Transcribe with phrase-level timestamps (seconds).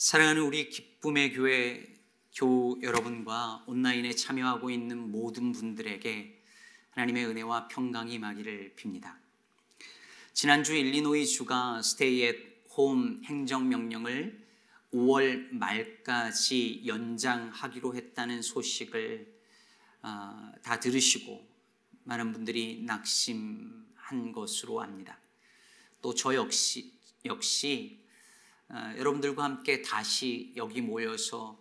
[0.00, 1.86] 사랑하는 우리 기쁨의 교회
[2.34, 6.42] 교 여러분과 온라인에 참여하고 있는 모든 분들에게
[6.92, 9.18] 하나님의 은혜와 평강이 임하기를 빕니다.
[10.32, 12.34] 지난주 일리노이 주가 스테이 앳
[12.78, 14.42] 홈 행정명령을
[14.94, 19.30] 5월 말까지 연장하기로 했다는 소식을
[20.00, 21.46] 어, 다 들으시고
[22.04, 25.20] 많은 분들이 낙심한 것으로 압니다.
[26.00, 26.90] 또 저 역시
[27.26, 27.99] 역시 어,
[28.70, 31.60] 여러분들과 함께 다시 여기 모여서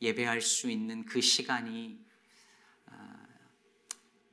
[0.00, 2.02] 예배할 수 있는 그 시간이
[2.86, 3.26] 어,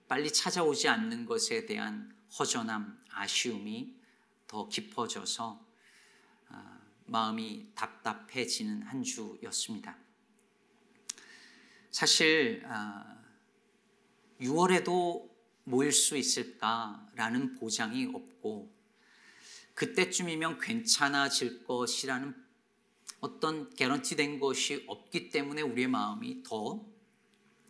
[0.07, 3.95] 빨리 찾아오지 않는 것에 대한 허전함, 아쉬움이
[4.48, 5.67] 더 깊어져서
[6.49, 9.98] 어, 마음이 답답해지는 한 주였습니다.
[11.91, 12.65] 사실
[14.40, 15.29] 6월에도
[15.65, 18.73] 모일 수 있을까라는 보장이 없고
[19.76, 22.36] 그때쯤이면 괜찮아질 것이라는
[23.20, 26.85] 어떤 개런티된 것이 없기 때문에 우리의 마음이 더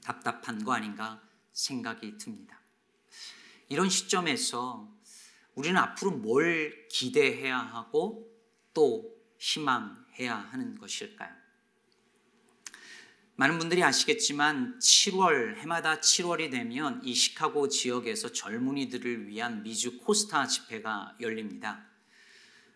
[0.04, 2.60] 답답한 거 아닌가 생각이 듭니다.
[3.70, 4.92] 이런 시점에서
[5.56, 8.30] 우리는 앞으로 뭘 기대해야 하고
[8.74, 11.44] 또 희망해야 하는 것일까요?
[13.36, 21.16] 많은 분들이 아시겠지만 7월 해마다 7월이 되면 이 시카고 지역에서 젊은이들을 위한 미주 코스타 집회가
[21.20, 21.93] 열립니다.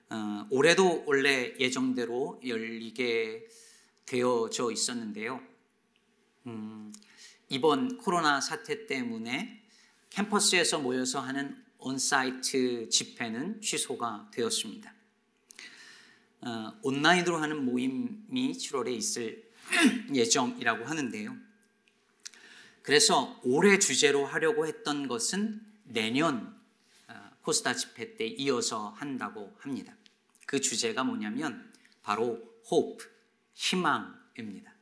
[0.09, 3.47] 어, 올해도 원래 예정대로 열리게
[4.05, 5.41] 되어져 있었는데요.
[6.45, 6.93] 음,
[7.49, 9.63] 이번 코로나 사태 때문에
[10.09, 14.93] 캠퍼스에서 모여서 하는 온사이트 집회는 취소가 되었습니다.
[16.41, 19.51] 어, 온라인으로 하는 모임이 7월에 있을
[20.13, 21.35] 예정이라고 하는데요.
[22.81, 26.57] 그래서 올해 주제로 하려고 했던 것은 내년
[27.47, 29.95] 코스타 집회 때 이어서 한다고 합니다.
[30.47, 33.05] 그 주제가 뭐냐면 바로 hope,
[33.53, 34.73] 희망입니다.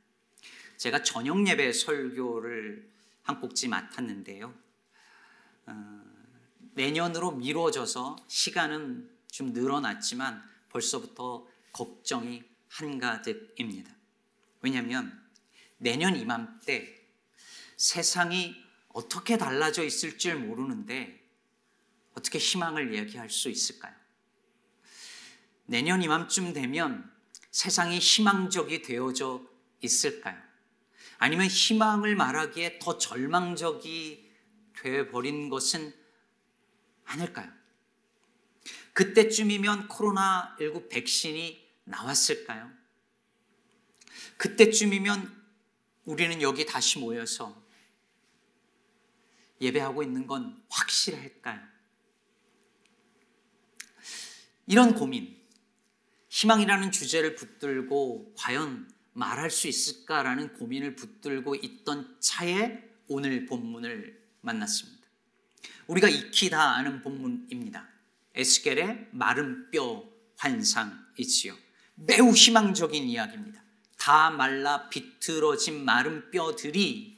[0.77, 2.89] 제가 저녁 예배 설교를
[3.23, 4.53] 한 꼭지 맡았는데요.
[5.65, 6.03] 어,
[6.75, 13.91] 내년으로 미뤄져서 시간은 좀 늘어났지만 벌써부터 걱정이 한가득입니다.
[14.61, 15.19] 왜냐하면
[15.77, 17.01] 내년 이맘때
[17.75, 18.55] 세상이
[18.89, 21.27] 어떻게 달라져 있을 줄 모르는데
[22.13, 24.04] 어떻게 희망을 얘기할 수 있을까요?
[25.65, 27.11] 내년 이맘쯤 되면
[27.51, 29.43] 세상이 희망적이 되어져
[29.81, 30.37] 있을까요?
[31.17, 34.31] 아니면 희망을 말하기에 더 절망적이
[34.77, 35.93] 되어버린 것은
[37.05, 37.51] 아닐까요?
[38.93, 42.71] 그때쯤이면 코로나19 백신이 나왔을까요?
[44.37, 45.43] 그때쯤이면
[46.05, 47.63] 우리는 여기 다시 모여서
[49.61, 51.59] 예배하고 있는 건 확실할까요?
[54.67, 55.34] 이런 고민,
[56.35, 65.07] 희망이라는 주제를 붙들고 과연 말할 수 있을까라는 고민을 붙들고 있던 차에 오늘 본문을 만났습니다.
[65.87, 67.87] 우리가 익히 다 아는 본문입니다.
[68.33, 70.03] 에스겔의 마른 뼈
[70.35, 71.55] 환상이지요.
[71.95, 73.63] 매우 희망적인 이야기입니다.
[73.97, 77.17] 다 말라 비틀어진 마른 뼈들이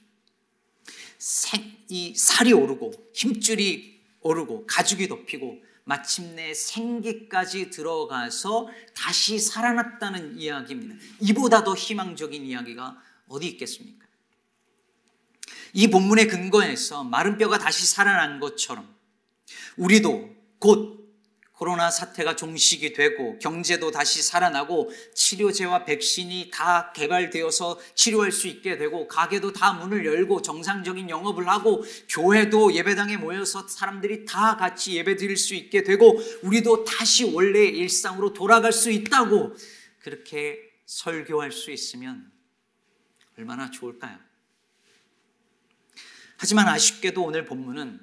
[1.17, 10.95] 생, 이 살이 오르고 힘줄이 오르고 가죽이 덮이고 마침내 생기까지 들어가서 다시 살아났다는 이야기입니다.
[11.21, 12.97] 이보다 더 희망적인 이야기가
[13.29, 14.05] 어디 있겠습니까?
[15.71, 18.93] 이 본문의 근거에서 마른 뼈가 다시 살아난 것처럼
[19.77, 21.06] 우리도 곧
[21.57, 29.07] 코로나 사태가 종식이 되고 경제도 다시 살아나고 치료제와 백신이 다 개발되어서 치료할 수 있게 되고
[29.07, 35.35] 가게도 다 문을 열고 정상적인 영업을 하고 교회도 예배당에 모여서 사람들이 다 같이 예배 드릴
[35.35, 39.55] 수 있게 되고 우리도 다시 원래의 일상으로 돌아갈 수 있다고
[39.99, 42.31] 그렇게 설교할 수 있으면
[43.35, 44.19] 얼마나 좋을까요?
[46.37, 47.99] 하지만 아쉽게도 오늘 본문은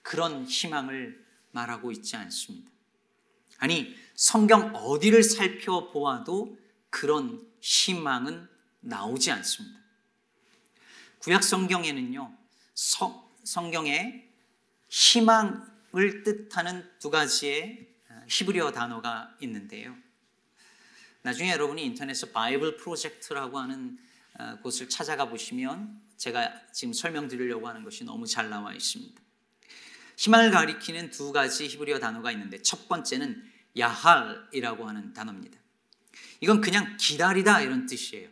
[0.00, 1.22] 그런 희망을
[1.52, 2.73] 말하고 있지 않습니다.
[3.64, 6.58] 아니, 성경 어디를 살펴보아도
[6.90, 8.46] 그런 희망은
[8.80, 9.80] 나오지 않습니다.
[11.20, 12.36] 구약 성경에는요,
[12.74, 14.28] 성, 성경에
[14.90, 17.88] 희망을 뜻하는 두 가지의
[18.28, 19.96] 히브리어 단어가 있는데요.
[21.22, 23.96] 나중에 여러분이 인터넷에 바이블 프로젝트라고 하는
[24.38, 29.22] 어, 곳을 찾아가 보시면 제가 지금 설명드리려고 하는 것이 너무 잘 나와 있습니다.
[30.18, 35.58] 희망을 가리키는 두 가지 히브리어 단어가 있는데 첫 번째는 야할이라고 하는 단어입니다.
[36.40, 38.28] 이건 그냥 기다리다 이런 뜻이에요.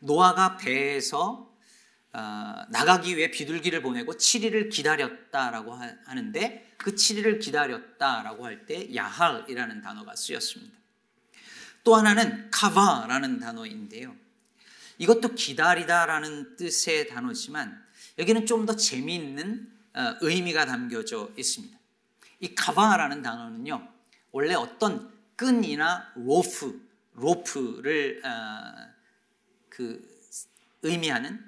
[0.00, 1.50] 노아가 배에서
[2.14, 5.72] 어, 나가기 위해 비둘기를 보내고 7일을 기다렸다라고
[6.04, 10.76] 하는데 그 7일을 기다렸다라고 할 때 야할이라는 단어가 쓰였습니다.
[11.84, 14.14] 또 하나는 카바라는 단어인데요.
[14.98, 17.82] 이것도 기다리다라는 뜻의 단어지만
[18.18, 21.78] 여기는 좀 더 재미있는 어, 의미가 담겨져 있습니다.
[22.40, 23.88] 이 카바라는 단어는요,
[24.32, 28.92] 원래 어떤 끈이나 로프, 로프를 어,
[29.68, 30.10] 그
[30.82, 31.44] 의미하는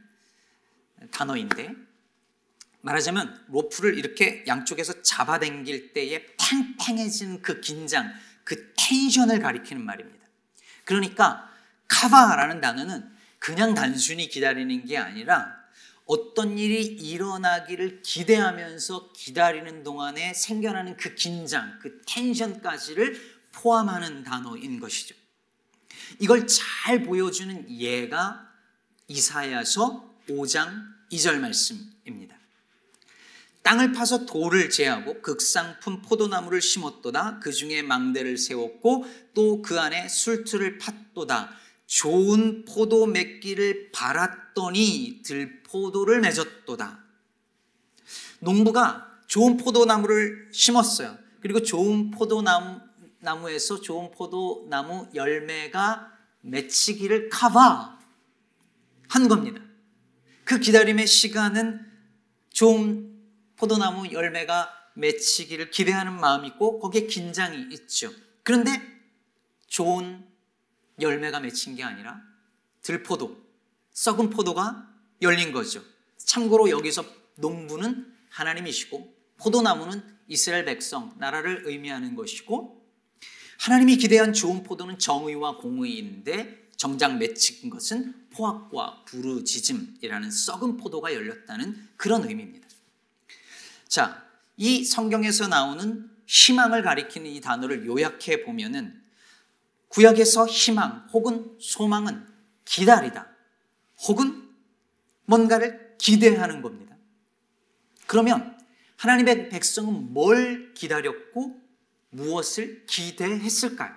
[1.11, 1.75] 단어인데
[2.83, 8.13] 말하자면 로프를 이렇게 양쪽에서 잡아당길 때에 팽팽해지는 그 긴장,
[8.45, 10.27] 그 텐션을 가리키는 말입니다.
[10.85, 11.51] 그러니까
[11.89, 15.64] 카바라는 단어는 그냥 단순히 기다리는 게 아니라
[16.07, 25.15] 어떤 일이 일어나기를 기대하면서 기다리는 동안에 생겨나는 그 긴장, 그 텐션까지를 포함하는 단어인 것이죠.
[26.19, 28.53] 이걸 잘 보여주는 예가
[29.09, 32.37] 이사야서 5장 2절 말씀입니다.
[33.63, 37.41] 땅을 파서 돌을 제하고 극상품 포도나무를 심었도다.
[37.41, 41.49] 그 중에 망대를 세웠고 또 그 안에 술틀을 팠도다.
[41.87, 47.05] 좋은 포도 맺기를 바랐더니 들포도를 맺었도다.
[48.41, 51.17] 농부가 좋은 포도나무를 심었어요.
[51.41, 57.99] 그리고 좋은 포도나무에서 좋은 포도나무 열매가 맺히기를 카바
[59.09, 59.61] 한 겁니다.
[60.45, 61.81] 그 기다림의 시간은
[62.51, 63.15] 좋은
[63.57, 68.11] 포도나무 열매가 맺히기를 기대하는 마음이 있고 거기에 긴장이 있죠.
[68.43, 68.71] 그런데
[69.67, 70.25] 좋은
[71.01, 72.21] 열매가 맺힌 게 아니라
[72.83, 73.43] 들포도,
[73.93, 74.89] 썩은 포도가
[75.23, 75.83] 열린 거죠.
[76.19, 77.05] 참고로 여기서
[77.37, 82.85] 농부는 하나님이시고 포도나무는 이스라엘 백성, 나라를 의미하는 것이고
[83.59, 92.29] 하나님이 기대한 좋은 포도는 정의와 공의인데 정작 맺힌 것은 포악과 부르짖음이라는 썩은 포도가 열렸다는 그런
[92.29, 92.67] 의미입니다.
[93.89, 94.27] 자,
[94.57, 99.01] 이 성경에서 나오는 희망을 가리키는 이 단어를 요약해 보면은
[99.95, 102.27] 구약에서 희망 혹은 소망은
[102.65, 103.29] 기다리다
[104.09, 104.53] 혹은
[105.27, 106.97] 뭔가를 기대하는 겁니다.
[108.07, 108.59] 그러면
[108.97, 111.61] 하나님의 백성은 뭘 기다렸고
[112.11, 113.95] 무엇을 기대했을까요?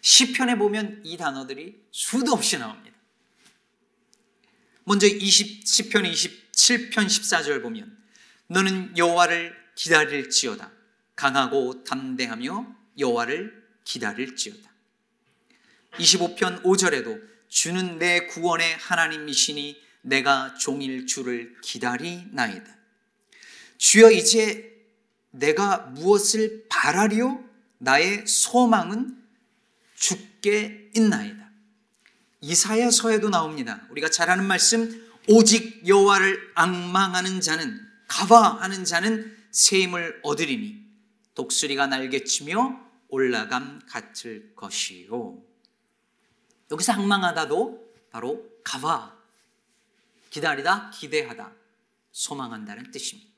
[0.00, 2.96] 시편에 보면 이 단어들이 수도 없이 나옵니다.
[4.84, 7.98] 먼저 20, 시편 27편 14절 보면
[8.46, 10.72] 너는 여호와를 기다릴지어다
[11.16, 14.70] 강하고 담대하며 여호와를 기다릴지어다.
[15.92, 22.76] 25편 5절에도 주는 내 구원의 하나님이시니 내가 종일 주를 기다리나이다.
[23.78, 24.72] 주여 이제
[25.30, 27.44] 내가 무엇을 바라리요?
[27.78, 29.16] 나의 소망은
[29.96, 31.50] 죽게 있나이다.
[32.40, 33.86] 이사야서에도 나옵니다.
[33.90, 40.82] 우리가 잘 아는 말씀 오직 여호와를 악망하는 자는 가바하는 자는 새 힘을 얻으리니
[41.34, 42.81] 독수리가 날개치며
[43.12, 45.38] 올라감 같을 것이요.
[46.70, 49.14] 여기서 항망하다도 바로 가봐.
[50.30, 51.52] 기다리다, 기대하다,
[52.10, 53.30] 소망한다는 뜻입니다.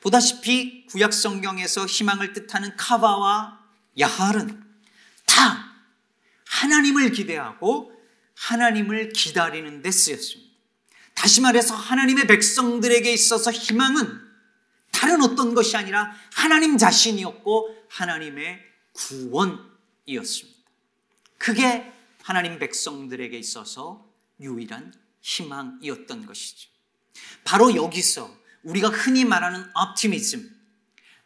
[0.00, 3.62] 보다시피 구약 성경에서 희망을 뜻하는 카바와
[4.00, 4.64] 야할은
[5.26, 5.74] 다
[6.46, 7.92] 하나님을 기대하고
[8.34, 10.50] 하나님을 기다리는 데 쓰였습니다.
[11.12, 14.21] 다시 말해서 하나님의 백성들에게 있어서 희망은
[15.02, 18.60] 다른 어떤 것이 아니라 하나님 자신이었고 하나님의
[18.92, 20.60] 구원이었습니다.
[21.38, 26.70] 그게 하나님 백성들에게 있어서 유일한 희망이었던 것이죠.
[27.42, 30.48] 바로 여기서 우리가 흔히 말하는 optimism,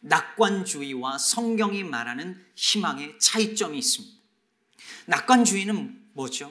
[0.01, 4.17] 낙관주의와 성경이 말하는 희망의 차이점이 있습니다.
[5.05, 6.51] 낙관주의는 뭐죠?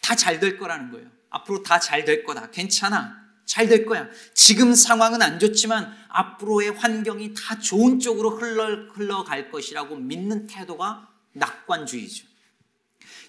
[0.00, 1.08] 다 잘 될 거라는 거예요.
[1.30, 2.50] 앞으로 다 잘 될 거다.
[2.50, 3.24] 괜찮아.
[3.46, 4.08] 잘 될 거야.
[4.34, 12.26] 지금 상황은 안 좋지만 앞으로의 환경이 다 좋은 쪽으로 흘러, 흘러갈 것이라고 믿는 태도가 낙관주의죠.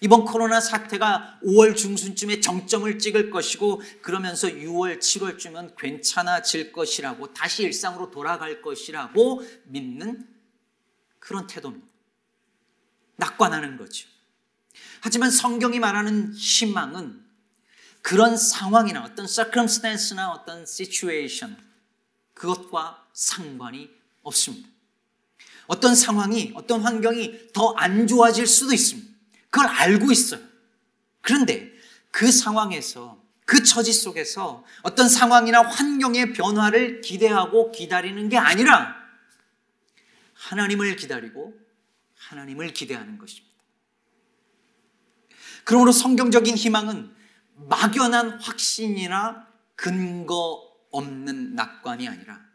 [0.02, 8.12] 이번 코로나 사태가 5월 중순쯤에 정점을 찍을 것이고 그러면서 6월, 7월쯤은 괜찮아질 것이라고 다시 일상으로
[8.12, 10.28] 돌아갈 것이라고 믿는
[11.20, 11.88] 그런 태도입니다.
[13.16, 14.08] 낙관하는 거죠.
[15.02, 17.27] 하지만 성경이 말하는 희망은
[18.08, 21.58] 그런 상황이나 어떤 circumstance나 어떤 situation
[22.34, 23.90] 그것과 상관이
[24.24, 24.70] 없습니다.
[25.68, 29.14] 어떤 상황이 어떤 환경이 더 안 좋아질 수도 있습니다.
[29.50, 30.40] 그걸 알고 있어요.
[31.20, 31.70] 그런데
[32.10, 38.96] 그 상황에서 그 처지 속에서 어떤 상황이나 환경의 변화를 기대하고 기다리는 게 아니라
[40.34, 41.60] 하나님을 기다리고
[42.16, 43.54] 하나님을 기대하는 것입니다.
[45.66, 47.17] 그러므로 성경적인 희망은
[47.58, 52.46] 막연한 확신이나 근거 없는 낙관이 아니라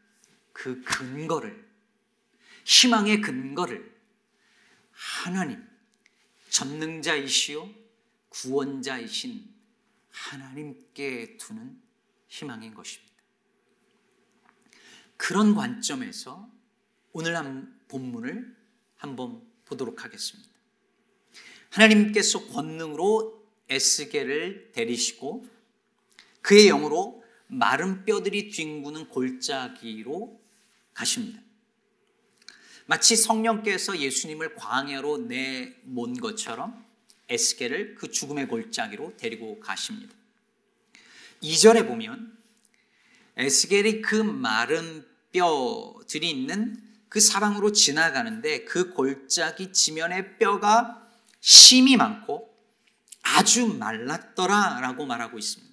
[0.52, 1.68] 그 근거를,
[2.64, 3.92] 희망의 근거를
[4.92, 5.66] 하나님,
[6.50, 7.68] 전능자이시요
[8.28, 9.52] 구원자이신
[10.11, 11.80] 하나님께 두는
[12.28, 13.12] 희망인 것입니다.
[15.16, 16.49] 그런 관점에서
[17.12, 18.56] 오늘 한 본문을
[18.97, 20.50] 한번 보도록 하겠습니다.
[21.71, 23.41] 하나님께서 권능으로
[23.73, 25.47] 에스겔을 데리시고
[26.43, 30.41] 그의 영으로 마른 뼈들이 뒹구는 골짜기로
[30.95, 31.41] 가십니다.
[32.87, 36.85] 마치 성령께서 예수님을 광야로 내몬 것처럼
[37.29, 40.14] 에스겔을 그 죽음의 골짜기로 데리고 가십니다.
[41.43, 42.37] 2절에 보면
[43.37, 46.76] 에스겔이 그 마른 뼈들이 있는
[47.09, 51.09] 그 사방으로 지나가는데 그 골짜기 지면에 뼈가
[51.41, 52.51] 심이 많고
[53.23, 55.73] 아주 말랐더라 라고 말하고 있습니다.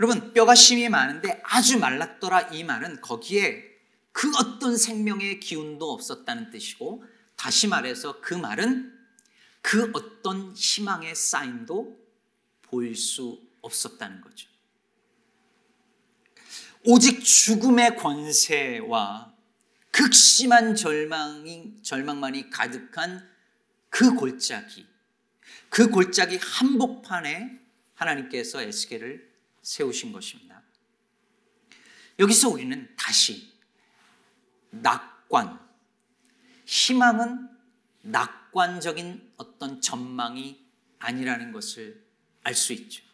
[0.00, 3.64] 여러분, 뼈가 심이 많은데 아주 말랐더라 이 말은 거기에
[4.12, 7.04] 그 어떤 생명의 기운도 없었다는 뜻이고
[7.36, 8.96] 다시 말해서 그 말은
[9.60, 11.98] 그 어떤 희망의 사인도
[12.62, 14.48] 보일 수 없었다는 거죠.
[16.84, 19.34] 오직 죽음의 권세와
[19.90, 23.28] 극심한 절망이, 절망만이 가득한
[23.90, 24.86] 그 골짜기,
[25.70, 27.60] 그 골짜기 한복판에
[27.94, 29.28] 하나님께서 에스겔을
[29.62, 30.62] 세우신 것입니다.
[32.18, 33.52] 여기서 우리는 다시
[34.70, 35.58] 낙관,
[36.66, 37.48] 희망은
[38.02, 40.66] 낙관적인 어떤 전망이
[40.98, 42.04] 아니라는 것을
[42.42, 43.04] 알 수 있죠.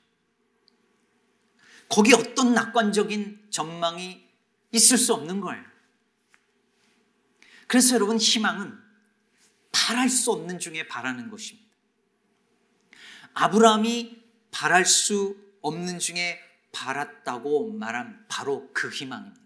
[1.89, 4.27] 거기 어떤 낙관적인 전망이
[4.73, 5.65] 있을 수 없는 거예요.
[7.67, 8.79] 그래서 여러분 희망은
[9.73, 11.64] 바랄 수 없는 중에 바라는 것입니다.
[13.35, 16.41] 아브라함이 바랄 수 없는 중에
[16.73, 19.41] 바랐다고 말한 바로 그 희망입니다.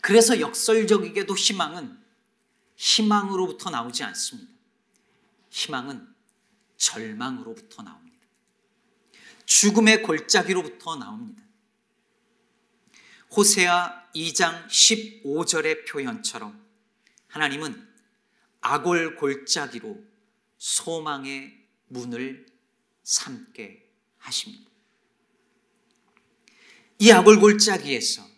[0.00, 1.98] 그래서 역설적이게도 희망은
[2.76, 4.52] 희망으로부터 나오지 않습니다.
[5.50, 6.06] 희망은
[6.76, 8.16] 절망으로부터 나옵니다.
[9.46, 11.42] 죽음의 골짜기로부터 나옵니다.
[13.34, 16.64] 호세아 2장 15절의 표현처럼
[17.28, 17.86] 하나님은
[18.60, 20.02] 악골 골짜기로
[20.58, 22.46] 소망의 문을
[23.06, 24.68] 삼게 하십니다.
[26.98, 28.28] 이 악골 골짜기에서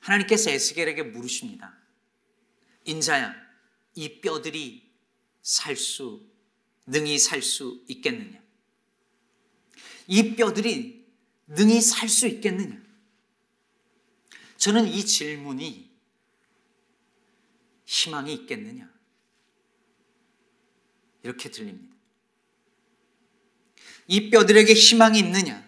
[0.00, 1.74] 하나님께서 에스겔에게 물으십니다.
[2.84, 3.34] 인자야,
[3.94, 4.92] 이 뼈들이
[5.40, 6.28] 살 수,
[6.86, 8.42] 능히 살 수 있겠느냐?
[10.06, 11.06] 이 뼈들이
[11.46, 12.82] 능히 살 수 있겠느냐?
[14.58, 15.90] 저는 이 질문이
[17.86, 18.92] 희망이 있겠느냐?
[21.22, 21.97] 이렇게 들립니다.
[24.08, 25.64] 이 뼈들에게 희망이 있느냐?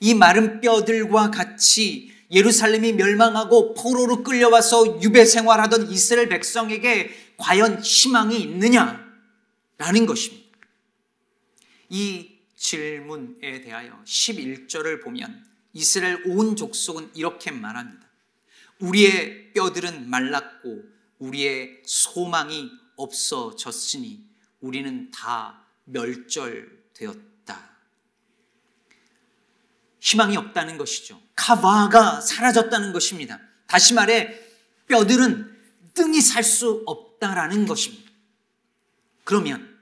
[0.00, 9.06] 이 마른 뼈들과 같이 예루살렘이 멸망하고 포로로 끌려와서 유배 생활하던 이스라엘 백성에게 과연 희망이 있느냐?
[9.78, 10.58] 라는 것입니다.
[11.88, 18.06] 이 질문에 대하여 11절을 보면 이스라엘 온 족속은 이렇게 말합니다.
[18.80, 20.82] 우리의 뼈들은 말랐고
[21.18, 24.24] 우리의 소망이 없어졌으니
[24.60, 27.35] 우리는 다 멸절되었다.
[30.06, 31.20] 희망이 없다는 것이죠.
[31.34, 33.40] 카바가 사라졌다는 것입니다.
[33.66, 34.38] 다시 말해
[34.86, 35.52] 뼈들은
[35.94, 38.08] 등이 살 수 없다라는 것입니다.
[39.24, 39.76] 그러면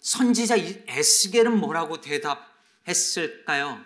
[0.00, 0.56] 선지자
[0.86, 3.84] 에스겔은 뭐라고 대답했을까요?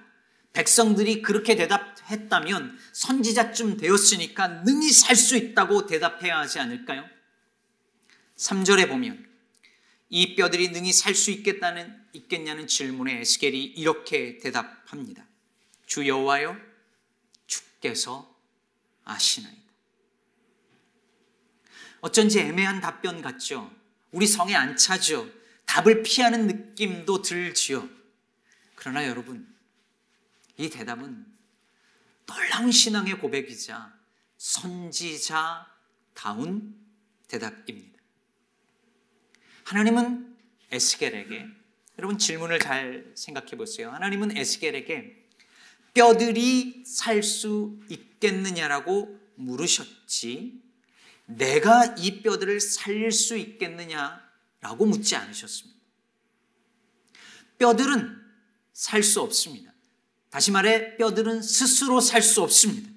[0.52, 7.04] 백성들이 그렇게 대답했다면 선지자쯤 되었으니까 능히 살 수 있다고 대답해야 하지 않을까요?
[8.36, 9.27] 3절에 보면
[10.10, 15.26] 이 뼈들이 능히 살 수 있겠다는 있겠냐는 질문에 에스겔이 이렇게 대답합니다.
[15.86, 16.56] 주 여호와여
[17.46, 18.34] 주께서
[19.04, 19.68] 아시나이다.
[22.00, 23.74] 어쩐지 애매한 답변 같죠.
[24.12, 25.30] 우리 성에 안 차죠.
[25.66, 27.88] 답을 피하는 느낌도 들지요.
[28.74, 29.54] 그러나 여러분,
[30.56, 31.26] 이 대답은
[32.26, 33.92] 놀라운 신앙의 고백이자
[34.38, 35.66] 선지자다운
[37.26, 37.97] 대답입니다.
[39.68, 40.34] 하나님은
[40.70, 41.46] 에스겔에게
[41.98, 43.90] 여러분 질문을 잘 생각해 보세요.
[43.90, 45.26] 하나님은 에스겔에게
[45.92, 50.62] 뼈들이 살 수 있겠느냐라고 물으셨지
[51.26, 55.78] 내가 이 뼈들을 살릴 수 있겠느냐라고 묻지 않으셨습니다.
[57.58, 58.16] 뼈들은
[58.72, 59.74] 살 수 없습니다.
[60.30, 62.88] 다시 말해 뼈들은 스스로 살 수 없습니다.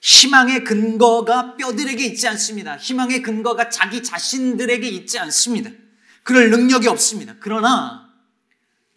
[0.00, 2.76] 희망의 근거가 뼈들에게 있지 않습니다.
[2.76, 5.72] 희망의 근거가 자기 자신들에게 있지 않습니다.
[6.28, 7.34] 그럴 능력이 없습니다.
[7.40, 8.14] 그러나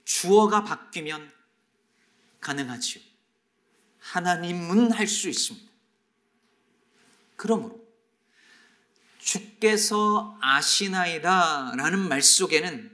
[0.03, 1.31] 주어가 바뀌면
[2.41, 3.01] 가능하지요.
[3.99, 5.71] 하나님은 할 수 있습니다.
[7.37, 7.81] 그러므로
[9.17, 12.91] 주께서 아시나이다 라는 말 속에는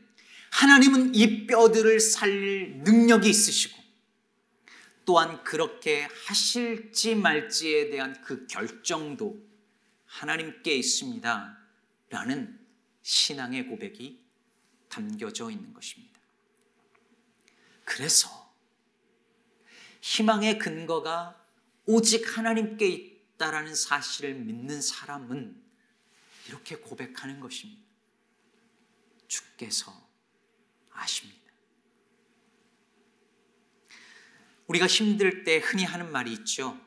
[0.51, 3.75] 하나님은 이 뼈들을 살릴 능력이 있으시고
[5.05, 9.43] 또한 그렇게 하실지 말지에 대한 그 결정도
[10.05, 11.57] 하나님께 있습니다.
[12.11, 12.59] 라는
[13.01, 14.26] 신앙의 고백이
[14.89, 16.19] 담겨져 있는 것입니다.
[17.85, 18.53] 그래서
[20.01, 21.43] 희망의 근거가
[21.85, 25.63] 오직 하나님께 있다라는 사실을 믿는 사람은
[26.47, 27.81] 이렇게 고백하는 것입니다.
[29.27, 30.07] 주께서
[30.91, 31.37] 아십니다.
[34.67, 36.79] 우리가 힘들 때 흔히 하는 말이 있죠.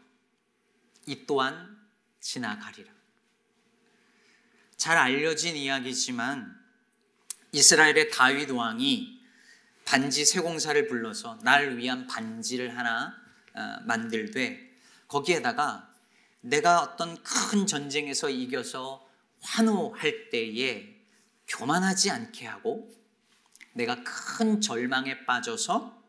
[1.07, 1.79] 이 또한
[2.21, 2.93] 지나가리라.
[4.77, 6.60] 잘 알려진 이야기지만
[7.53, 9.21] 이스라엘의 다윗 왕이
[9.85, 13.15] 반지 세공사를 불러서 날 위한 반지를 하나
[13.55, 14.71] 어, 만들되
[15.09, 15.93] 거기에다가
[16.43, 19.07] 내가 어떤 큰 전쟁에서 이겨서
[19.41, 20.97] 환호할 때에
[21.49, 22.89] 교만하지 않게 하고
[23.73, 26.01] 내가 큰 절망에 빠져서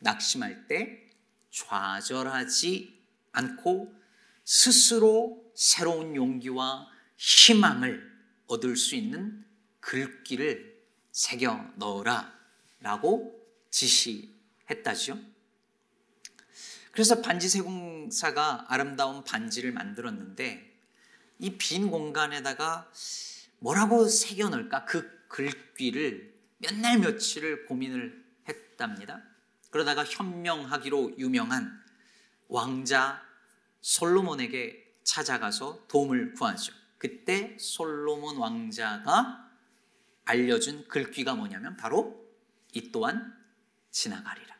[0.00, 1.10] 낙심할 때
[1.50, 3.00] 좌절하지
[3.32, 3.94] 않고
[4.44, 8.10] 스스로 새로운 용기와 희망을
[8.46, 9.44] 얻을 수 있는
[9.80, 10.71] 글귀를
[11.12, 12.32] 새겨 넣어라
[12.80, 13.40] 라고
[13.70, 15.18] 지시했다죠.
[16.90, 20.70] 그래서 반지 세공사가 아름다운 반지를 만들었는데
[21.38, 22.90] 이 빈 공간에다가
[23.60, 29.22] 뭐라고 새겨 넣을까 그 글귀를 몇 날 며칠을 고민을 했답니다.
[29.70, 31.82] 그러다가 현명하기로 유명한
[32.48, 33.20] 왕자
[33.80, 36.72] 솔로몬에게 찾아가서 도움을 구하죠.
[36.98, 39.41] 그때 솔로몬 왕자가
[40.24, 42.24] 알려준 글귀가 뭐냐면 바로
[42.72, 43.36] 이 또한
[43.90, 44.56] 지나가리라.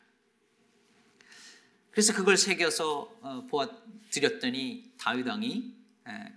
[1.90, 5.76] 그래서 그걸 새겨서 어, 보아드렸더니 다윗 왕이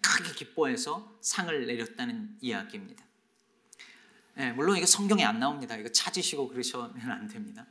[0.01, 3.03] 크게 기뻐해서 상을 내렸다는 이야기입니다.
[4.55, 5.77] 물론 이거 성경에 안 나옵니다.
[5.77, 7.65] 이거 찾으시고 그러시면 안 됩니다.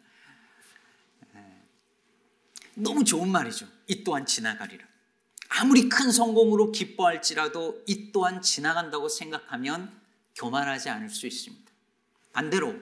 [2.74, 3.68] 너무 좋은 말이죠.
[3.86, 4.84] 이 또한 지나가리라.
[5.48, 10.03] 아무리 큰 성공으로 기뻐할지라도 이 또한 지나간다고 생각하면
[10.34, 11.72] 교만하지 않을 수 있습니다.
[12.32, 12.74] 반대로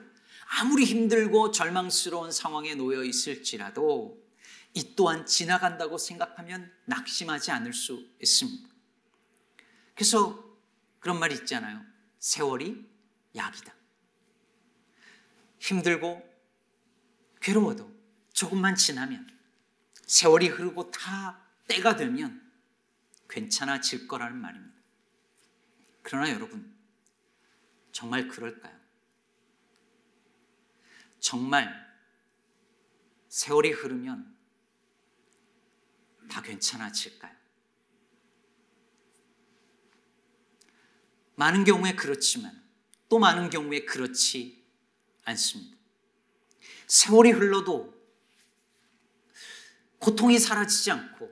[0.59, 4.21] 아무리 힘들고 절망스러운 상황에 놓여 있을지라도
[4.73, 8.69] 이 또한 지나간다고 생각하면 낙심하지 않을 수 있습니다.
[9.93, 10.43] 그래서
[10.99, 11.83] 그런 말이 있잖아요.
[12.19, 12.89] 세월이
[13.35, 13.73] 약이다.
[15.59, 16.33] 힘들고
[17.41, 17.91] 괴로워도
[18.33, 19.27] 조금만 지나면
[20.05, 22.41] 세월이 흐르고 다 때가 되면
[23.29, 24.73] 괜찮아질 거라는 말입니다.
[26.01, 26.73] 그러나 여러분,
[27.93, 28.77] 정말 그럴까요?
[31.19, 31.71] 정말
[33.29, 34.35] 세월이 흐르면
[36.29, 37.33] 다 괜찮아질까요?
[41.35, 42.61] 많은 경우에 그렇지만
[43.09, 44.65] 또 많은 경우에 그렇지
[45.25, 45.77] 않습니다.
[46.87, 47.93] 세월이 흘러도
[49.99, 51.31] 고통이 사라지지 않고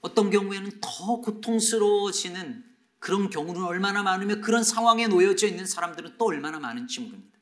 [0.00, 6.58] 어떤 경우에는 더 고통스러워지는 그런 경우는 얼마나 많으며 그런 상황에 놓여져 있는 사람들은 또 얼마나
[6.58, 7.38] 많은지 모릅니다.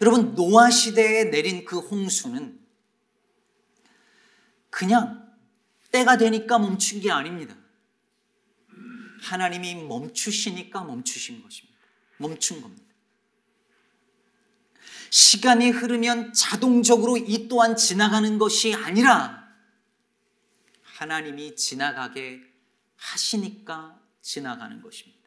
[0.00, 2.58] 여러분, 노아 시대에 내린 그 홍수는
[4.70, 5.28] 그냥
[5.90, 7.56] 때가 되니까 멈춘 게 아닙니다.
[9.22, 11.78] 하나님이 멈추시니까 멈추신 것입니다.
[12.18, 12.84] 멈춘 겁니다.
[15.10, 19.48] 시간이 흐르면 자동적으로 이 또한 지나가는 것이 아니라
[20.82, 22.47] 하나님이 지나가게
[22.98, 25.18] 하시니까 지나가는 것입니다.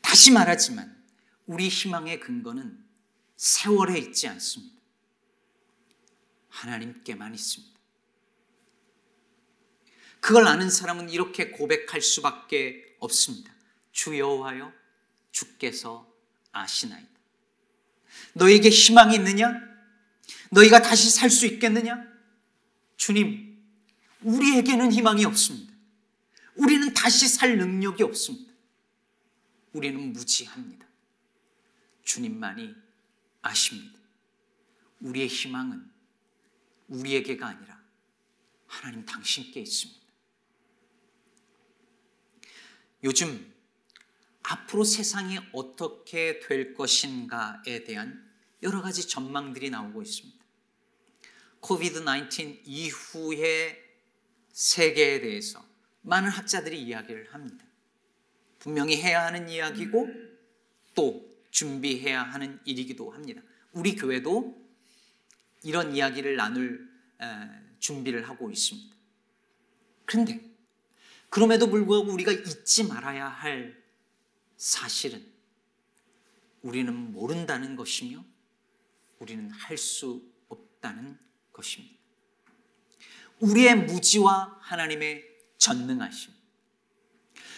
[0.00, 0.96] 다시 말하지만
[1.46, 2.84] 우리 희망의 근거는
[3.36, 4.78] 세월에 있지 않습니다.
[6.48, 7.78] 하나님께만 있습니다.
[10.20, 13.54] 그걸 아는 사람은 이렇게 고백할 수밖에 없습니다.
[13.92, 14.72] 주 여호와여
[15.30, 16.12] 주께서
[16.52, 17.08] 아시나이다.
[18.34, 19.52] 너에게 희망이 있느냐?
[20.50, 22.04] 너희가 다시 살 수 있겠느냐?
[22.96, 23.57] 주님,
[24.22, 25.72] 우리에게는 희망이 없습니다.
[26.56, 28.52] 우리는 다시 살 능력이 없습니다.
[29.72, 30.86] 우리는 무지합니다.
[32.02, 32.74] 주님만이
[33.42, 33.98] 아십니다.
[35.00, 35.88] 우리의 희망은
[36.88, 37.80] 우리에게가 아니라
[38.66, 40.00] 하나님 당신께 있습니다.
[43.04, 43.54] 요즘
[44.42, 48.28] 앞으로 세상이 어떻게 될 것인가에 대한
[48.62, 50.38] 여러 가지 전망들이 나오고 있습니다.
[51.60, 53.87] 코비드 19 이후의
[54.58, 55.64] 세계에 대해서
[56.00, 57.64] 많은 학자들이 이야기를 합니다.
[58.58, 60.08] 분명히 해야 하는 이야기고
[60.96, 63.40] 또 준비해야 하는 일이기도 합니다.
[63.70, 64.60] 우리 교회도
[65.62, 66.90] 이런 이야기를 나눌
[67.78, 68.96] 준비를 하고 있습니다.
[70.04, 70.40] 그런데
[71.30, 73.80] 그럼에도 불구하고 우리가 잊지 말아야 할
[74.56, 75.24] 사실은
[76.62, 78.24] 우리는 모른다는 것이며
[79.20, 81.16] 우리는 할 수 없다는
[81.52, 81.97] 것입니다.
[83.40, 85.24] 우리의 무지와 하나님의
[85.58, 86.32] 전능하심,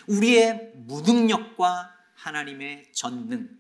[0.06, 3.58] 우리의 무능력과 하나님의 전능,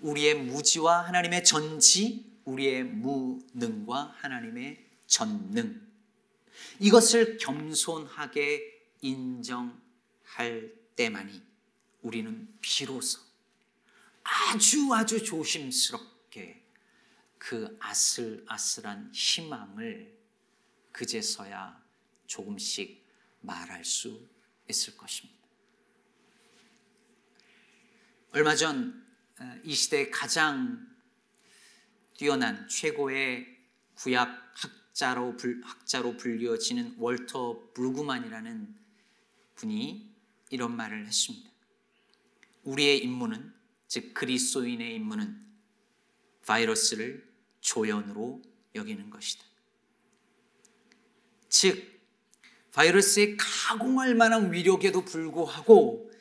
[0.00, 5.80] 우리의 무지와 하나님의 전지, 우리의 무능과 하나님의 전능.
[6.78, 11.42] 이것을 겸손하게 인정할 때만이
[12.02, 13.20] 우리는 비로소
[14.22, 16.62] 아주 아주 조심스럽게
[17.38, 20.15] 그 아슬아슬한 희망을
[20.96, 21.84] 그제서야
[22.26, 23.04] 조금씩
[23.40, 24.28] 말할 수
[24.68, 25.36] 있을 것입니다.
[28.32, 29.06] 얼마 전
[29.64, 30.86] 이 시대의 가장
[32.16, 33.46] 뛰어난 최고의
[33.94, 38.74] 구약 학자로, 학자로 불리어지는 월터 브루그만이라는
[39.56, 40.14] 분이
[40.50, 41.50] 이런 말을 했습니다.
[42.62, 43.54] 우리의 임무는
[43.88, 45.44] 즉 그리스도인의 임무는
[46.46, 47.30] 바이러스를
[47.60, 48.42] 조연으로
[48.74, 49.44] 여기는 것이다.
[51.58, 52.02] 즉
[52.72, 56.12] 바이러스의 가공할 만한 위력에도 불구하고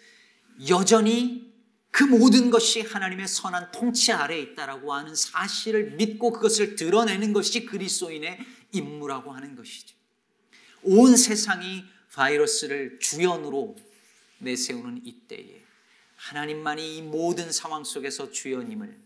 [0.69, 1.54] 여전히
[1.91, 8.39] 그 모든 것이 하나님의 선한 통치 아래에 있다라고 하는 사실을 믿고 그것을 드러내는 것이 그리스도인의
[8.71, 9.93] 임무라고 하는 것이죠.
[10.84, 13.76] 온 세상이 바이러스를 주연으로
[14.38, 15.62] 내세우는 이때에
[16.15, 18.98] 하나님만이 이 모든 상황 속에서 주연임을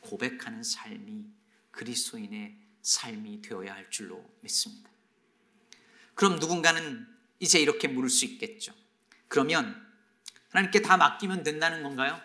[0.00, 1.24] 고백하는 삶이
[1.70, 4.91] 그리스도인의 삶이 되어야 할 줄로 믿습니다.
[6.14, 7.06] 그럼 누군가는
[7.40, 8.72] 이제 이렇게 물을 수 있겠죠.
[9.28, 9.80] 그러면
[10.50, 12.20] 하나님께 다 맡기면 된다는 건가요?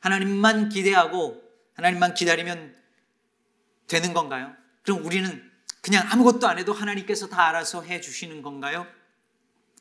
[0.00, 1.42] 하나님만 기대하고
[1.74, 2.76] 하나님만 기다리면
[3.86, 4.54] 되는 건가요?
[4.82, 8.86] 그럼 우리는 그냥 아무것도 안 해도 하나님께서 다 알아서 해 주시는 건가요?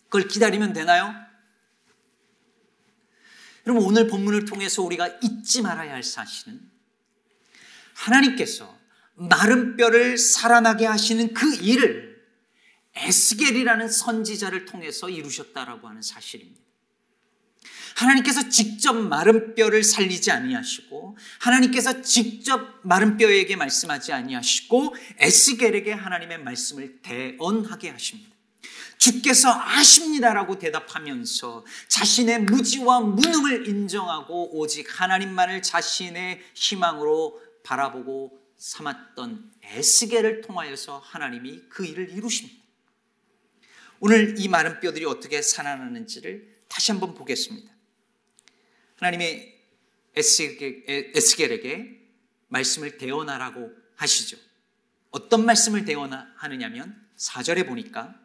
[0.06, 1.14] 그걸 기다리면 되나요?
[3.66, 6.60] 여러분 오늘 본문을 통해서 우리가 잊지 말아야 할 사실은
[7.94, 8.78] 하나님께서
[9.16, 12.11] 마른 뼈를 살아나게 하시는 그 일을
[12.96, 16.62] 에스겔이라는 선지자를 통해서 이루셨다라고 하는 사실입니다.
[17.96, 27.02] 하나님께서 직접 마른 뼈를 살리지 아니하시고 하나님께서 직접 마른 뼈에게 말씀하지 아니하시고 에스겔에게 하나님의 말씀을
[27.02, 28.32] 대언하게 하십니다.
[28.98, 41.00] 주께서 아십니다라고 대답하면서 자신의 무지와 무능을 인정하고 오직 하나님만을 자신의 희망으로 바라보고 삼았던 에스겔을 통하여서
[41.04, 42.61] 하나님이 그 일을 이루십니다.
[44.04, 47.72] 오늘 이 마른 뼈들이 어떻게 살아나는지를 다시 한번 보겠습니다.
[48.96, 49.62] 하나님의
[50.16, 52.02] 에스겔에게
[52.48, 54.38] 말씀을 대언하라고 하시죠.
[55.12, 58.20] 어떤 말씀을 대언하느냐면 4절에 보니까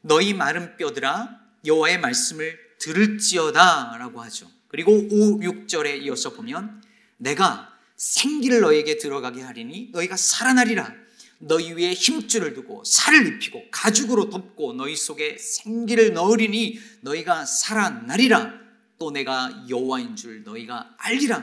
[0.00, 4.48] 너희 마른 뼈들아 여호와의 말씀을 들을지어다라고 하죠.
[4.68, 6.84] 그리고 5, 6절에 이어서 보면
[7.16, 10.94] 내가 생기를 너에게 들어가게 하리니 너희가 살아나리라.
[11.40, 18.60] 너희 위에 힘줄을 두고 살을 입히고 가죽으로 덮고 너희 속에 생기를 넣으리니 너희가 살아나리라.
[18.98, 21.42] 또 내가 여호와인 줄 너희가 알리라.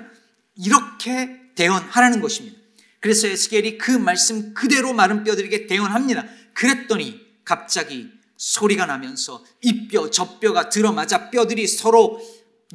[0.56, 2.58] 이렇게 대언하라는 것입니다.
[3.00, 6.26] 그래서 에스겔이 그 말씀 그대로 마른 뼈들에게 대언합니다.
[6.54, 12.22] 그랬더니 갑자기 소리가 나면서 이 뼈, 저 뼈가 들어맞아 뼈들이 서로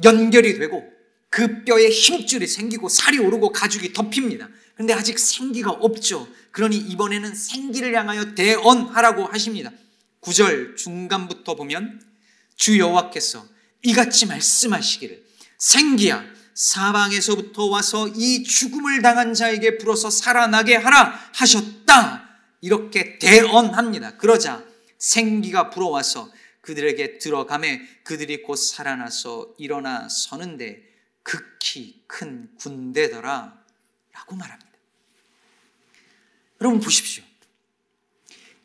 [0.03, 0.83] 연결이 되고
[1.33, 4.47] 그 뼈에 힘줄이 생기고 살이 오르고 가죽이 덮입니다.
[4.75, 6.27] 그런데 아직 생기가 없죠.
[6.51, 9.71] 그러니 이번에는 생기를 향하여 대언하라고 하십니다.
[10.21, 11.99] 9절 중간부터 보면
[12.55, 13.47] 주 여호와께서
[13.81, 15.23] 이같이 말씀하시기를
[15.57, 22.29] 생기야 사방에서부터 와서 이 죽음을 당한 자에게 불어서 살아나게 하라 하셨다.
[22.61, 24.17] 이렇게 대언합니다.
[24.17, 24.63] 그러자
[24.99, 30.92] 생기가 불어와서 그들에게 들어가매 그들이 곧 살아나서 일어나 서는데
[31.23, 33.63] 극히 큰 군대더라
[34.11, 34.71] 라고 말합니다.
[36.61, 37.23] 여러분 보십시오.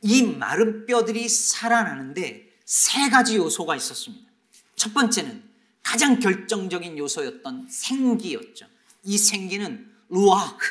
[0.02, 4.30] 이 마른 뼈들이 살아나는데 세 가지 요소가 있었습니다.
[4.76, 5.42] 첫 번째는
[5.82, 8.66] 가장 결정적인 요소였던 생기였죠.
[9.04, 10.66] 이 생기는 루아크,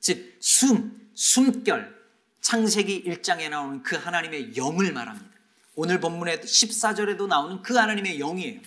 [0.00, 1.94] 즉 숨, 숨결,
[2.40, 5.30] 창세기 1장에 나오는 그 하나님의 영을 말합니다.
[5.76, 8.60] 오늘 본문에 14절에도 나오는 그 하나님의 영이에요.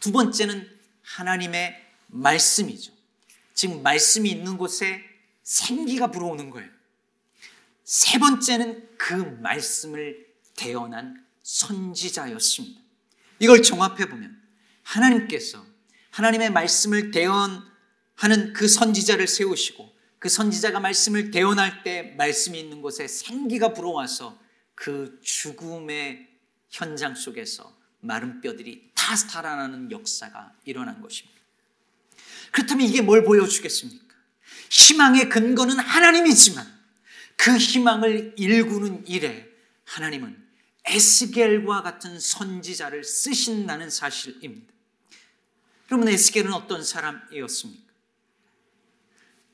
[0.00, 0.68] 두 번째는
[1.02, 2.92] 하나님의 말씀이죠.
[3.54, 5.02] 지금 말씀이 있는 곳에
[5.42, 6.68] 생기가 불어오는 거예요.
[7.84, 12.80] 세 번째는 그 말씀을 대언한 선지자였습니다.
[13.40, 14.40] 이걸 종합해 보면
[14.82, 15.64] 하나님께서
[16.10, 23.72] 하나님의 말씀을 대언하는 그 선지자를 세우시고 그 선지자가 말씀을 대언할 때 말씀이 있는 곳에 생기가
[23.72, 24.38] 불어와서
[24.74, 26.28] 그 죽음의
[26.68, 31.39] 현장 속에서 마른 뼈들이 다 살아나는 역사가 일어난 것입니다.
[32.50, 34.14] 그렇다면 이게 뭘 보여주겠습니까?
[34.70, 36.80] 희망의 근거는 하나님이지만
[37.36, 39.48] 그 희망을 일구는 일에
[39.84, 40.36] 하나님은
[40.84, 44.72] 에스겔과 같은 선지자를 쓰신다는 사실입니다.
[45.90, 47.90] 여러분 에스겔은 어떤 사람이었습니까?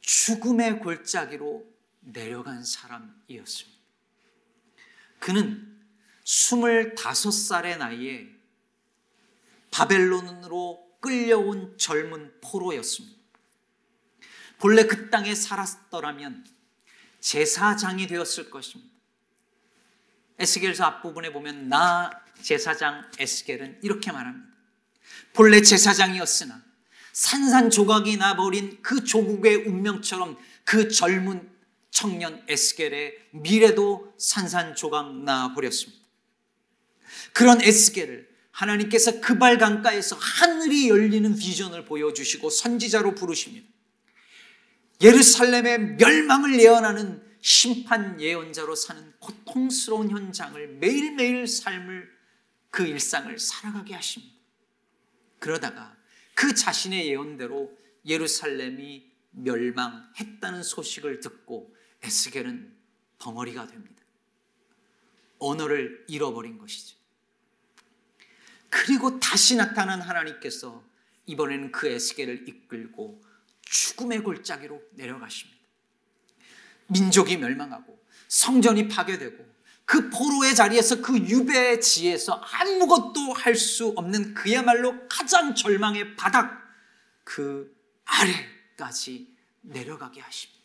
[0.01, 1.67] 죽음의 골짜기로
[2.01, 3.79] 내려간 사람이었습니다.
[5.19, 5.77] 그는
[6.25, 8.29] 25살의 나이에
[9.71, 13.17] 바벨론으로 끌려온 젊은 포로였습니다.
[14.59, 16.45] 본래 그 땅에 살았더라면
[17.21, 18.93] 제사장이 되었을 것입니다.
[20.41, 22.11] 에스겔서 앞부분에 보면 나
[22.43, 24.49] 제사장 에스겔은 이렇게 말합니다.
[25.33, 26.61] 본래 제사장이었으나
[27.13, 31.49] 산산조각이 나버린 그 조국의 운명처럼 그 젊은
[31.91, 36.05] 청년 에스겔의 미래도 산산조각 나버렸습니다.
[37.33, 43.69] 그런 에스겔을 하나님께서 그발 강가에서 하늘이 열리는 비전을 보여주시고 선지자로 부르십니다.
[45.03, 52.11] 예루살렘의 멸망을 예언하는 심판 예언자로 사는 고통스러운 현장을 매일매일 삶을
[52.71, 54.35] 그 일상을 살아가게 하십니다.
[55.39, 55.95] 그러다가
[56.35, 62.75] 그 자신의 예언대로 예루살렘이 멸망했다는 소식을 듣고 에스겔은
[63.19, 64.03] 벙어리가 됩니다.
[65.39, 66.97] 언어를 잃어버린 것이죠.
[68.71, 70.85] 그리고 다시 나타난 하나님께서
[71.27, 73.23] 이번에는 그 에스겔을 이끌고
[73.63, 75.61] 죽음의 골짜기로 내려가십니다.
[76.89, 77.99] 민족이 멸망하고
[78.29, 86.17] 성전이 파괴되고 그 포로의 자리에서 그 유배의 지에서 아무것도 할 수 없는 그야말로 가장 절망의
[86.17, 86.63] 바닥
[87.25, 87.75] 그
[88.05, 90.63] 아래까지 내려가게 하십니다.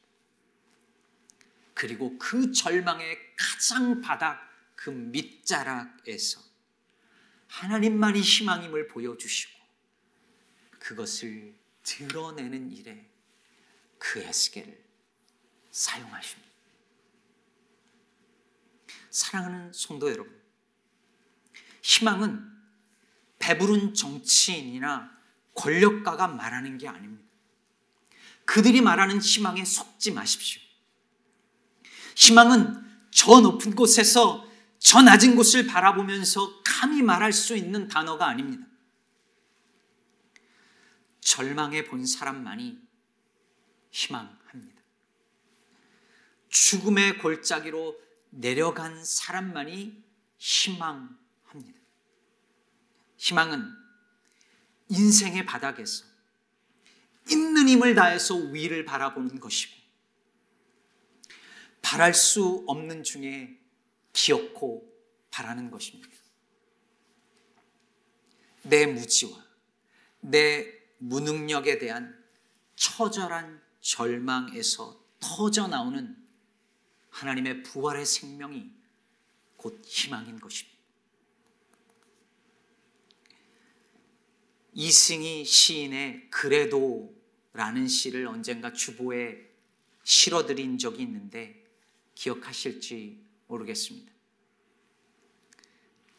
[1.74, 4.40] 그리고 그 절망의 가장 바닥
[4.76, 6.51] 그 밑자락에서
[7.52, 9.52] 하나님만이 희망임을 보여주시고
[10.80, 13.10] 그것을 드러내는 일에
[13.98, 14.82] 그 에스겔을
[15.70, 16.50] 사용하십니다.
[19.10, 20.34] 사랑하는 성도 여러분,
[21.82, 22.50] 희망은
[23.40, 25.12] 배부른 정치인이나
[25.54, 27.30] 권력가가 말하는 게 아닙니다.
[28.46, 30.62] 그들이 말하는 희망에 속지 마십시오.
[32.16, 34.50] 희망은 저 높은 곳에서
[34.84, 38.66] 저 낮은 곳을 바라보면서 감히 말할 수 있는 단어가 아닙니다.
[41.22, 42.82] 절망해 본 사람만이
[43.92, 44.82] 희망합니다.
[46.50, 47.96] 죽음의 골짜기로
[48.32, 50.04] 내려간 사람만이
[50.40, 51.80] 희망합니다.
[53.18, 53.72] 희망은
[54.90, 56.06] 인생의 바닥에서
[57.30, 59.80] 있는 힘을 다해서 위를 바라보는 것이고
[61.84, 63.61] 바랄 수 없는 중에
[64.14, 64.92] 기억고
[65.30, 66.10] 바라는 것입니다.
[68.64, 69.44] 내 무지와
[70.20, 72.24] 내 무능력에 대한
[72.76, 76.16] 처절한 절망에서 터져 나오는
[77.10, 78.72] 하나님의 부활의 생명이
[79.58, 80.72] 곧 희망인 것입니다.
[84.74, 89.50] 이승희 시인의 그래도라는 시를 언젠가 주보에
[90.04, 91.66] 실어드린 적이 있는데
[92.16, 94.12] 기억하실지 모르겠습니다.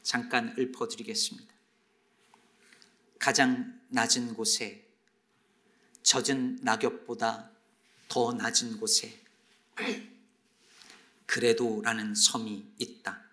[0.03, 1.55] 잠깐 읊어드리겠습니다.
[3.19, 4.87] 가장 낮은 곳에
[6.03, 7.51] 젖은 낙엽보다
[8.09, 9.23] 더 낮은 곳에
[11.27, 13.25] 그래도라는 섬이 있다.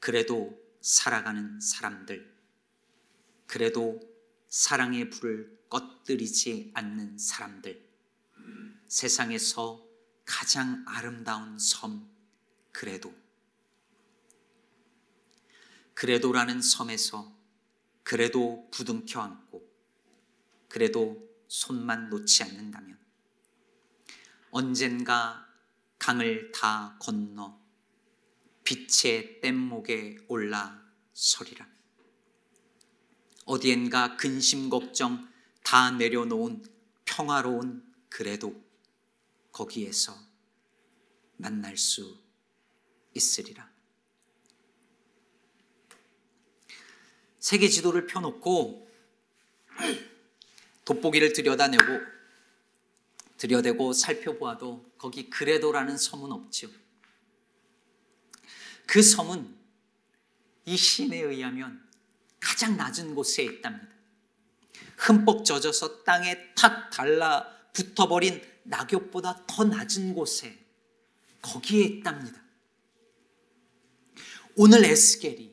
[0.00, 2.30] 그래도 살아가는 사람들.
[3.46, 4.00] 그래도
[4.48, 7.88] 사랑의 불을 꺼뜨리지 않는 사람들.
[8.88, 9.82] 세상에서
[10.26, 12.12] 가장 아름다운 섬,
[12.72, 13.14] 그래도.
[15.94, 17.32] 그래도라는 섬에서
[18.02, 19.62] 그래도 부둥켜 안고,
[20.68, 22.98] 그래도 손만 놓지 않는다면,
[24.50, 25.46] 언젠가
[25.98, 27.60] 강을 다 건너
[28.64, 30.82] 빛의 뗏목에 올라
[31.12, 31.66] 서리라.
[33.44, 35.28] 어디엔가 근심 걱정
[35.62, 36.64] 다 내려놓은
[37.04, 38.62] 평화로운 그래도
[39.50, 40.16] 거기에서
[41.36, 42.21] 만날 수
[43.14, 43.70] 있으리라.
[47.38, 48.88] 세계 지도를 펴놓고
[50.84, 51.84] 돋보기를 들여다내고
[53.36, 56.68] 들여대고 살펴보아도 거기 그레도라는 섬은 없죠.
[58.86, 59.56] 그 섬은
[60.66, 61.82] 이 신에 의하면
[62.38, 63.92] 가장 낮은 곳에 있답니다.
[64.96, 70.64] 흠뻑 젖어서 땅에 탁 달라 붙어버린 낙엽보다 더 낮은 곳에
[71.40, 72.41] 거기에 있답니다.
[74.56, 75.52] 오늘 에스겔이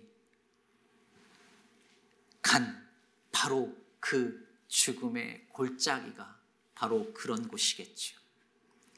[2.41, 2.89] 간
[3.31, 6.39] 바로 그 죽음의 골짜기가
[6.75, 8.17] 바로 그런 곳이겠죠.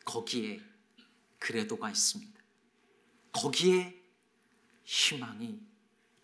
[0.05, 0.61] 거기에
[1.39, 2.39] 그래도가 있습니다.
[3.31, 3.99] 거기에
[4.83, 5.59] 희망이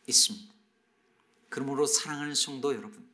[0.07, 0.53] 있습니다.
[1.49, 3.07] 그러므로 사랑하는 성도 여러분,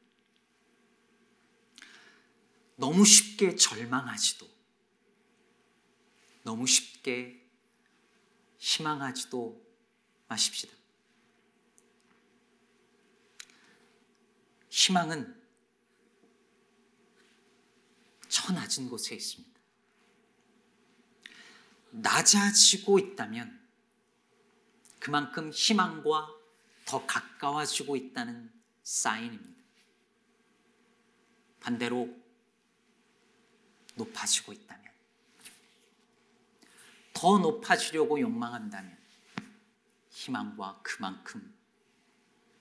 [2.76, 4.49] 너무 쉽게 절망하지도,
[6.43, 7.47] 너무 쉽게
[8.58, 9.62] 희망하지도
[10.34, 10.74] 마십시다.
[14.69, 15.41] 희망은
[18.28, 19.62] 저 낮은 곳에 있습니다.
[21.91, 23.62] 낮아지고 있다면
[25.00, 26.30] 그만큼 희망과
[26.86, 29.63] 더 가까워지고 있다는 사인입니다.
[31.60, 32.10] 반대로
[33.96, 34.91] 높아지고 있다면,
[37.13, 39.03] 더 높아지려고 욕망한다면
[40.24, 41.54] 희망과 그만큼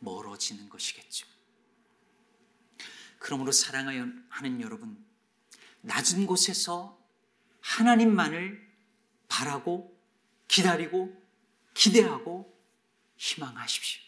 [0.01, 1.27] 멀어지는 것이겠죠.
[3.19, 5.05] 그러므로 사랑하는 여러분,
[5.83, 7.01] 낮은 곳에서
[7.61, 8.69] 하나님만을
[9.29, 9.97] 바라고
[10.49, 11.23] 기다리고
[11.75, 12.53] 기대하고
[13.17, 14.03] 희망하십시오.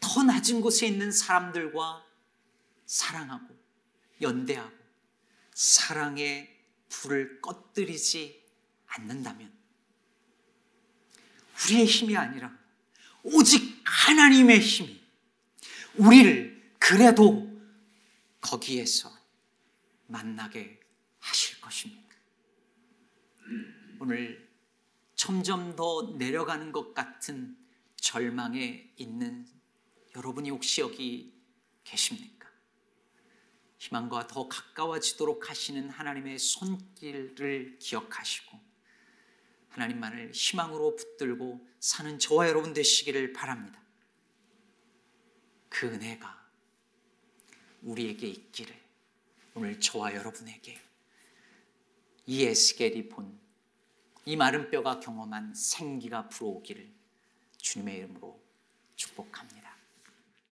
[0.00, 2.04] 더 낮은 곳에 있는 사람들과
[2.86, 3.56] 사랑하고
[4.20, 4.76] 연대하고
[5.54, 8.44] 사랑의 불을 꺼뜨리지
[8.86, 9.59] 않는다면
[11.64, 12.56] 우리의 힘이 아니라
[13.22, 15.00] 오직 하나님의 힘이
[15.96, 17.50] 우리를 그래도
[18.40, 19.10] 거기에서
[20.06, 20.80] 만나게
[21.18, 22.00] 하실 것입니다.
[24.00, 24.48] 오늘
[25.14, 27.56] 점점 더 내려가는 것 같은
[27.96, 29.46] 절망에 있는
[30.16, 31.34] 여러분이 혹시 여기
[31.84, 32.48] 계십니까?
[33.78, 38.69] 희망과 더 가까워지도록 하시는 하나님의 손길을 기억하시고
[39.70, 43.80] 하나님만을 희망으로 붙들고 사는 저와 여러분 되시기를 바랍니다.
[45.68, 46.48] 그 은혜가
[47.82, 48.74] 우리에게 있기를
[49.54, 50.78] 오늘 저와 여러분에게
[52.26, 53.40] 이 에스겔이 본
[54.30, 56.88] 이 마른 뼈가 경험한 생기가 불어오기를
[57.56, 58.40] 주님의 이름으로
[58.94, 59.59] 축복합니다.